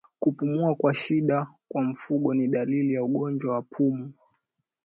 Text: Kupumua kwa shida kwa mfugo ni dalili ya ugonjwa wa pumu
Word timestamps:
Kupumua 0.19 0.75
kwa 0.75 0.93
shida 0.93 1.47
kwa 1.69 1.83
mfugo 1.83 2.33
ni 2.33 2.47
dalili 2.47 2.93
ya 2.93 3.03
ugonjwa 3.03 3.53
wa 3.53 3.61
pumu 3.61 4.13